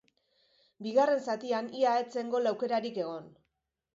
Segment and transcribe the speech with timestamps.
[0.85, 3.31] Bigarren zatian ia ez zen gol aukerarik egon.